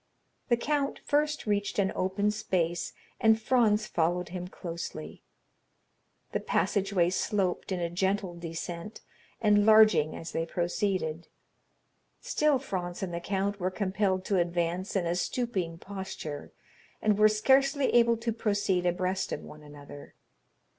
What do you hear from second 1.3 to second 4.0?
reached an open space and Franz